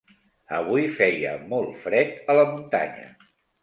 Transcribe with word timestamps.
Avui 0.59 0.87
feia 0.95 1.35
molt 1.53 1.79
fred 1.87 2.19
a 2.35 2.41
la 2.43 2.51
muntanya. 2.53 3.11